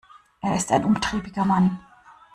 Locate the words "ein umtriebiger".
0.71-1.45